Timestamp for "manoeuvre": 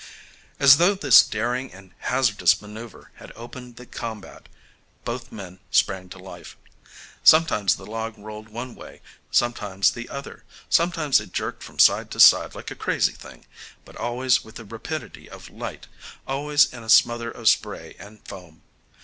2.59-3.11